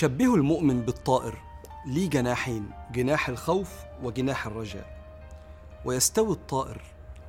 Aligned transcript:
شبهوا 0.00 0.36
المؤمن 0.36 0.80
بالطائر 0.80 1.38
ليه 1.86 2.10
جناحين 2.10 2.70
جناح 2.92 3.28
الخوف 3.28 3.68
وجناح 4.02 4.46
الرجاء. 4.46 4.86
ويستوي 5.84 6.32
الطائر 6.32 6.82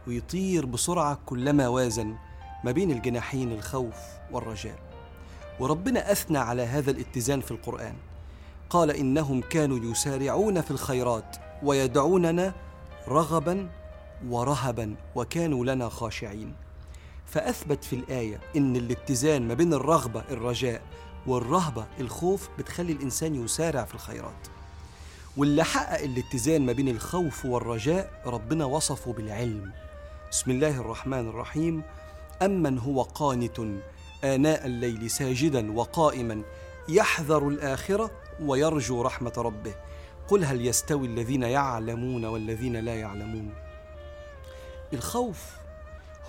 ويطير 0.07 0.65
بسرعة 0.65 1.19
كلما 1.25 1.67
وازن 1.67 2.15
ما 2.63 2.71
بين 2.71 2.91
الجناحين 2.91 3.51
الخوف 3.51 3.95
والرجاء. 4.31 4.79
وربنا 5.59 6.11
أثنى 6.11 6.37
على 6.37 6.61
هذا 6.61 6.91
الاتزان 6.91 7.41
في 7.41 7.51
القرآن. 7.51 7.95
قال 8.69 8.91
إنهم 8.91 9.41
كانوا 9.41 9.91
يسارعون 9.91 10.61
في 10.61 10.71
الخيرات 10.71 11.37
ويدعوننا 11.63 12.53
رغبا 13.07 13.69
ورهبا 14.29 14.95
وكانوا 15.15 15.65
لنا 15.65 15.89
خاشعين. 15.89 16.53
فأثبت 17.25 17.83
في 17.83 17.95
الآية 17.95 18.39
إن 18.55 18.75
الاتزان 18.75 19.47
ما 19.47 19.53
بين 19.53 19.73
الرغبة 19.73 20.23
الرجاء 20.31 20.81
والرهبة 21.27 21.87
الخوف 21.99 22.49
بتخلي 22.59 22.93
الإنسان 22.93 23.45
يسارع 23.45 23.85
في 23.85 23.93
الخيرات. 23.95 24.47
واللي 25.37 25.63
حقق 25.63 26.03
الاتزان 26.03 26.65
ما 26.65 26.73
بين 26.73 26.87
الخوف 26.87 27.45
والرجاء 27.45 28.21
ربنا 28.25 28.65
وصفه 28.65 29.13
بالعلم. 29.13 29.71
بسم 30.31 30.51
الله 30.51 30.81
الرحمن 30.81 31.27
الرحيم. 31.27 31.83
أمن 32.41 32.79
هو 32.79 33.01
قانت 33.01 33.59
آناء 34.23 34.65
الليل 34.65 35.09
ساجدا 35.09 35.71
وقائما 35.71 36.41
يحذر 36.89 37.47
الآخرة 37.47 38.11
ويرجو 38.41 39.01
رحمة 39.01 39.33
ربه. 39.37 39.75
قل 40.27 40.45
هل 40.45 40.65
يستوي 40.65 41.07
الذين 41.07 41.43
يعلمون 41.43 42.25
والذين 42.25 42.75
لا 42.75 42.95
يعلمون؟ 42.95 43.53
الخوف 44.93 45.45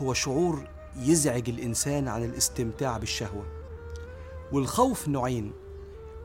هو 0.02 0.14
شعور 0.14 0.68
يزعج 0.96 1.48
الإنسان 1.48 2.08
عن 2.08 2.24
الاستمتاع 2.24 2.98
بالشهوة. 2.98 3.61
والخوف 4.52 5.08
نوعين. 5.08 5.52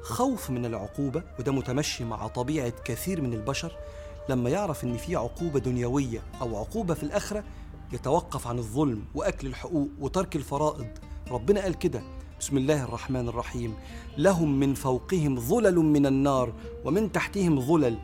خوف 0.02 0.50
من 0.50 0.66
العقوبة 0.66 1.24
وده 1.40 1.52
متمشي 1.52 2.04
مع 2.04 2.28
طبيعة 2.28 2.74
كثير 2.86 3.22
من 3.22 3.34
البشر 3.34 3.72
لما 4.30 4.50
يعرف 4.50 4.84
إن 4.84 4.98
في 4.98 5.16
عقوبة 5.16 5.60
دنيوية 5.60 6.24
أو 6.42 6.58
عقوبة 6.58 6.94
في 6.94 7.04
الآخرة 7.04 7.44
يتوقف 7.94 8.48
عن 8.48 8.58
الظلم 8.58 9.06
وأكل 9.16 9.48
الحقوق 9.48 9.88
وترك 10.00 10.36
الفرائض. 10.36 10.88
ربنا 11.32 11.62
قال 11.62 11.74
كده 11.74 12.04
بسم 12.40 12.58
الله 12.58 12.84
الرحمن 12.84 13.28
الرحيم 13.28 13.74
لهم 14.18 14.60
من 14.60 14.74
فوقهم 14.74 15.40
ظلل 15.40 15.76
من 15.76 16.06
النار 16.06 16.54
ومن 16.86 17.12
تحتهم 17.12 17.62
ظلل 17.62 17.98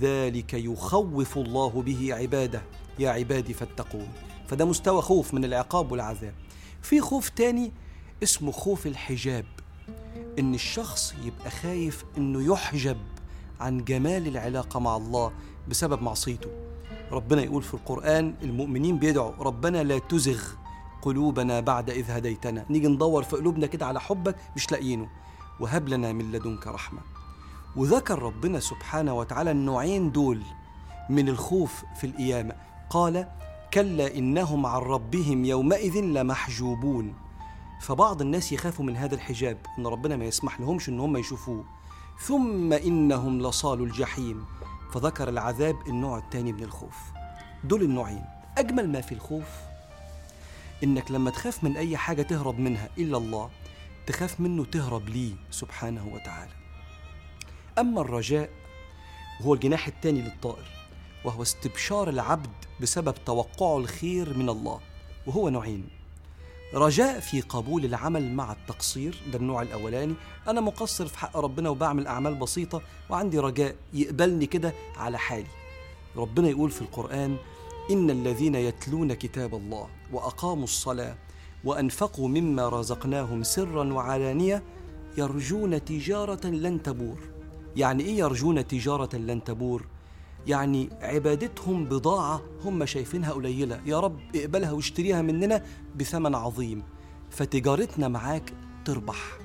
ذلك 0.00 0.54
يخوف 0.54 1.38
الله 1.38 1.82
به 1.82 2.14
عباده. 2.14 2.62
يا 2.98 3.10
عبادي 3.10 3.54
فاتقون. 3.54 4.08
فده 4.46 4.64
مستوى 4.64 5.02
خوف 5.02 5.34
من 5.34 5.44
العقاب 5.44 5.92
والعذاب. 5.92 6.34
في 6.82 7.00
خوف 7.00 7.28
تاني 7.28 7.72
اسمه 8.22 8.52
خوف 8.52 8.86
الحجاب. 8.86 9.44
إن 10.38 10.54
الشخص 10.54 11.14
يبقى 11.24 11.50
خايف 11.50 12.04
إنه 12.18 12.52
يحجب 12.52 12.96
عن 13.60 13.84
جمال 13.84 14.26
العلاقة 14.26 14.80
مع 14.80 14.96
الله 14.96 15.32
بسبب 15.68 16.02
معصيته. 16.02 16.50
ربنا 17.12 17.42
يقول 17.42 17.62
في 17.62 17.74
القرآن 17.74 18.34
المؤمنين 18.42 18.98
بيدعوا 18.98 19.32
ربنا 19.38 19.82
لا 19.82 19.98
تزغ 19.98 20.42
قلوبنا 21.02 21.60
بعد 21.60 21.90
إذ 21.90 22.10
هديتنا. 22.10 22.64
نيجي 22.70 22.88
ندور 22.88 23.22
في 23.22 23.36
قلوبنا 23.36 23.66
كده 23.66 23.86
على 23.86 24.00
حبك 24.00 24.36
مش 24.56 24.72
لاقيينه. 24.72 25.08
وهب 25.60 25.88
لنا 25.88 26.12
من 26.12 26.32
لدنك 26.32 26.66
رحمة. 26.66 27.00
وذكر 27.76 28.22
ربنا 28.22 28.60
سبحانه 28.60 29.14
وتعالى 29.14 29.50
النوعين 29.50 30.12
دول 30.12 30.42
من 31.08 31.28
الخوف 31.28 31.84
في 32.00 32.06
القيامة. 32.06 32.54
قال 32.90 33.28
كلا 33.74 34.14
إنهم 34.14 34.66
عن 34.66 34.80
ربهم 34.80 35.44
يومئذ 35.44 35.96
لمحجوبون. 36.00 37.14
فبعض 37.80 38.20
الناس 38.20 38.52
يخافوا 38.52 38.84
من 38.84 38.96
هذا 38.96 39.14
الحجاب 39.14 39.58
إن 39.78 39.86
ربنا 39.86 40.16
ما 40.16 40.24
يسمح 40.24 40.60
لهمش 40.60 40.88
إن 40.88 41.00
هم 41.00 41.16
يشوفوه. 41.16 41.64
ثم 42.20 42.72
إنهم 42.72 43.42
لصالوا 43.42 43.86
الجحيم. 43.86 44.44
فذكر 44.92 45.28
العذاب 45.28 45.76
النوع 45.88 46.18
الثاني 46.18 46.52
من 46.52 46.62
الخوف. 46.62 46.96
دول 47.64 47.82
النوعين. 47.82 48.24
أجمل 48.58 48.92
ما 48.92 49.00
في 49.00 49.12
الخوف 49.12 49.46
إنك 50.84 51.10
لما 51.10 51.30
تخاف 51.30 51.64
من 51.64 51.76
أي 51.76 51.96
حاجة 51.96 52.22
تهرب 52.22 52.58
منها 52.58 52.88
إلا 52.98 53.18
الله 53.18 53.50
تخاف 54.06 54.40
منه 54.40 54.64
تهرب 54.64 55.08
ليه 55.08 55.34
سبحانه 55.50 56.06
وتعالى. 56.14 56.52
أما 57.78 58.00
الرجاء 58.00 58.50
هو 59.40 59.54
الجناح 59.54 59.86
الثاني 59.86 60.22
للطائر 60.22 60.70
وهو 61.24 61.42
استبشار 61.42 62.08
العبد 62.08 62.50
بسبب 62.80 63.14
توقعه 63.26 63.78
الخير 63.78 64.36
من 64.36 64.48
الله 64.48 64.80
وهو 65.26 65.48
نوعين. 65.48 65.99
رجاء 66.74 67.20
في 67.20 67.40
قبول 67.40 67.84
العمل 67.84 68.32
مع 68.32 68.52
التقصير 68.52 69.22
ده 69.32 69.38
النوع 69.38 69.62
الأولاني. 69.62 70.14
أنا 70.48 70.60
مقصر 70.60 71.06
في 71.06 71.18
حق 71.18 71.36
ربنا 71.36 71.68
وبعمل 71.70 72.06
أعمال 72.06 72.34
بسيطة 72.34 72.82
وعندي 73.10 73.38
رجاء 73.38 73.76
يقبلني 73.92 74.46
كده 74.46 74.72
على 74.96 75.18
حالي. 75.18 75.46
ربنا 76.16 76.48
يقول 76.48 76.70
في 76.70 76.82
القرآن 76.82 77.36
إن 77.90 78.10
الذين 78.10 78.54
يتلون 78.54 79.12
كتاب 79.14 79.54
الله 79.54 79.88
وأقاموا 80.12 80.64
الصلاة 80.64 81.16
وأنفقوا 81.64 82.28
مما 82.28 82.68
رزقناهم 82.68 83.42
سرا 83.42 83.92
وعلانية 83.92 84.62
يرجون 85.18 85.84
تجارة 85.84 86.46
لن 86.46 86.82
تبور. 86.82 87.18
يعني 87.76 88.02
إيه 88.02 88.18
يرجون 88.18 88.66
تجارة 88.66 89.16
لن 89.16 89.44
تبور؟ 89.44 89.86
يعني 90.46 90.90
عبادتهم 91.00 91.84
بضاعة 91.84 92.42
هم 92.64 92.84
شايفينها 92.84 93.32
قليلة. 93.32 93.80
يا 93.86 94.00
رب 94.00 94.18
اقبلها 94.34 94.72
واشتريها 94.72 95.22
مننا 95.22 95.64
بثمن 95.96 96.34
عظيم. 96.34 96.82
فتجارتنا 97.30 98.08
معاك 98.08 98.52
تربح. 98.84 99.38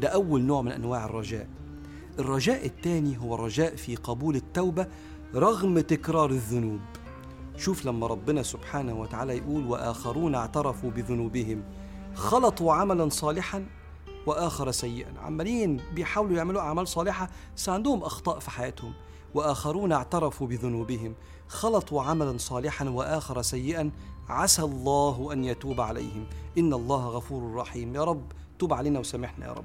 ده 0.00 0.08
أول 0.08 0.42
نوع 0.42 0.62
من 0.62 0.72
أنواع 0.72 1.04
الرجاء. 1.04 1.48
الرجاء 2.18 2.66
الثاني 2.66 3.18
هو 3.18 3.34
الرجاء 3.34 3.76
في 3.76 3.96
قبول 3.96 4.36
التوبة 4.36 4.86
رغم 5.34 5.80
تكرار 5.80 6.30
الذنوب. 6.30 6.80
شوف 7.56 7.86
لما 7.86 8.06
ربنا 8.06 8.42
سبحانه 8.42 9.00
وتعالى 9.00 9.36
يقول 9.36 9.66
وآخرون 9.66 10.34
اعترفوا 10.34 10.90
بذنوبهم. 10.90 11.62
خلطوا 12.14 12.72
عملا 12.72 13.08
صالحا 13.08 13.66
وآخر 14.26 14.70
سيئا. 14.70 15.12
عمالين 15.18 15.80
بيحاولوا 15.94 16.36
يعملوا 16.36 16.60
أعمال 16.60 16.88
صالحة 16.88 17.30
بس 17.56 17.68
عندهم 17.68 18.02
أخطاء 18.02 18.38
في 18.38 18.50
حياتهم. 18.50 18.92
وآخرون 19.34 19.92
اعترفوا 19.92 20.46
بذنوبهم 20.46 21.14
خلطوا 21.48 22.02
عملا 22.02 22.38
صالحا 22.38 22.88
وآخر 22.88 23.42
سيئا 23.42 23.90
عسى 24.28 24.62
الله 24.62 25.32
أن 25.32 25.44
يتوب 25.44 25.80
عليهم. 25.80 26.26
إن 26.58 26.72
الله 26.72 27.08
غفور 27.08 27.54
رحيم. 27.54 27.94
يا 27.94 28.04
رب 28.04 28.32
توب 28.58 28.72
علينا 28.72 28.98
وسامحنا 28.98 29.46
يا 29.46 29.52
رب. 29.52 29.64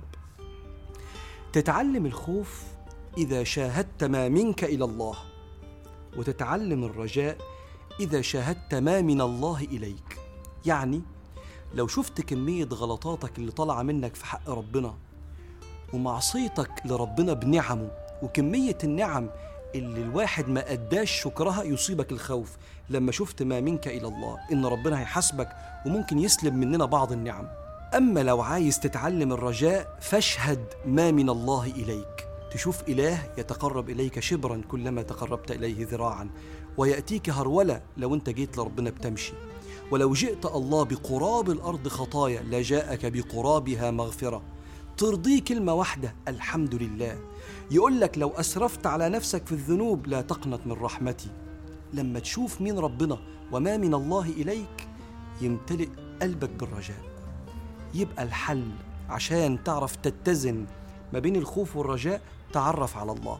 تتعلم 1.54 2.06
الخوف 2.06 2.64
إذا 3.18 3.44
شاهدت 3.44 4.04
ما 4.04 4.30
منك 4.30 4.64
إلى 4.64 4.86
الله 4.86 5.16
وتتعلم 6.18 6.84
الرجاء 6.84 7.38
إذا 8.00 8.22
شاهدت 8.22 8.76
ما 8.76 9.02
من 9.02 9.22
الله 9.22 9.64
إليك. 9.64 10.20
يعني 10.66 11.02
لو 11.74 11.88
شفت 11.88 12.22
كمية 12.22 12.66
غلطاتك 12.66 13.38
اللي 13.38 13.52
طالعة 13.52 13.84
منك 13.84 14.16
في 14.16 14.26
حق 14.26 14.50
ربنا 14.50 14.94
ومعصيتك 15.94 16.72
لربنا 16.86 17.34
بنعمه 17.34 17.92
وكمية 18.24 18.78
النعم 18.84 19.30
اللي 19.76 20.02
الواحد 20.02 20.50
ما 20.50 20.72
أداش 20.72 21.22
شكرها 21.22 21.64
يصيبك 21.64 22.12
الخوف. 22.12 22.58
لما 22.90 23.12
شفت 23.12 23.44
ما 23.44 23.62
منك 23.62 23.88
إلى 23.88 24.08
الله 24.08 24.38
إن 24.52 24.66
ربنا 24.66 25.00
هيحاسبك 25.00 25.50
وممكن 25.86 26.20
يسلب 26.20 26.54
مننا 26.54 26.86
بعض 26.86 27.12
النعم. 27.12 27.48
أما 27.98 28.24
لو 28.24 28.42
عايز 28.42 28.80
تتعلم 28.80 29.34
الرجاء 29.34 29.98
فاشهد 30.02 30.66
ما 30.86 31.12
من 31.12 31.30
الله 31.30 31.66
إليك. 31.66 32.28
تشوف 32.52 32.90
إله 32.90 33.24
يتقرب 33.38 33.90
إليك 33.90 34.20
شبرا 34.20 34.62
كلما 34.72 35.02
تقربت 35.02 35.52
إليه 35.52 35.88
ذراعا. 35.88 36.30
ويأتيك 36.78 37.30
هرولة 37.30 37.82
لو 37.98 38.16
أنت 38.16 38.30
جيت 38.30 38.58
لربنا 38.58 38.90
بتمشي. 38.90 39.34
ولو 39.92 40.14
جئت 40.14 40.46
الله 40.46 40.84
بقراب 40.86 41.50
الأرض 41.50 41.88
خطايا 41.88 42.42
لجاءك 42.42 43.06
بقرابها 43.06 43.92
مغفرة. 43.92 44.42
ترضيه 44.98 45.42
كلمة 45.42 45.74
واحدة 45.74 46.16
الحمد 46.28 46.76
لله. 46.76 47.20
يقول 47.72 48.02
لك 48.02 48.18
لو 48.18 48.30
أسرفت 48.30 48.86
على 48.86 49.10
نفسك 49.10 49.46
في 49.46 49.52
الذنوب 49.52 50.08
لا 50.08 50.22
تقنط 50.22 50.60
من 50.66 50.72
رحمتي. 50.72 51.30
لما 51.94 52.20
تشوف 52.20 52.62
مين 52.62 52.80
ربنا 52.80 53.18
وما 53.52 53.78
من 53.78 53.94
الله 53.94 54.26
إليك 54.26 54.88
يمتلئ 55.42 55.90
قلبك 56.22 56.50
بالرجاء. 56.50 57.02
يبقى 57.94 58.24
الحل 58.24 58.72
عشان 59.10 59.64
تعرف 59.64 59.96
تتزن 59.96 60.66
ما 61.14 61.20
بين 61.20 61.36
الخوف 61.36 61.76
والرجاء 61.76 62.22
تعرف 62.54 62.98
على 62.98 63.12
الله. 63.12 63.40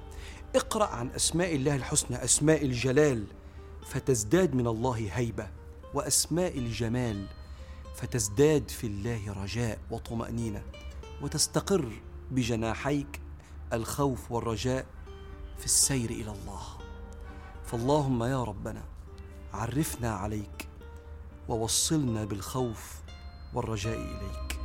اقرأ 0.56 0.86
عن 0.86 1.10
أسماء 1.10 1.56
الله 1.56 1.76
الحسنى 1.76 2.24
أسماء 2.24 2.66
الجلال 2.66 3.24
فتزداد 3.86 4.56
من 4.56 4.68
الله 4.68 5.10
هيبة. 5.14 5.48
وأسماء 5.94 6.58
الجمال 6.58 7.26
فتزداد 7.96 8.70
في 8.70 8.88
الله 8.88 9.44
رجاء 9.44 9.80
وطمأنينة. 9.92 10.62
وتستقر 11.22 11.92
بجناحيك 12.32 13.22
الخوف 13.74 14.32
والرجاء 14.32 14.86
في 15.58 15.66
السير 15.66 16.10
إلى 16.10 16.32
الله. 16.32 16.62
فاللهم 17.66 18.24
يا 18.24 18.44
ربنا 18.44 18.84
عرفنا 19.54 20.14
عليك 20.16 20.68
ووصلنا 21.50 22.26
بالخوف 22.26 23.02
والرجاء 23.54 23.98
إليك. 23.98 24.61